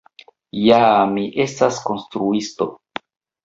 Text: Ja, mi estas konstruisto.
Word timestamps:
Ja, 0.67 0.79
mi 1.11 1.27
estas 1.45 1.79
konstruisto. 1.91 2.71